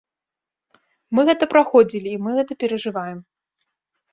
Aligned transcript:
Мы 1.17 1.21
гэта 1.27 1.49
праходзілі, 1.53 2.09
і 2.15 2.21
мы 2.25 2.29
гэта 2.39 2.59
перажываем. 2.65 3.17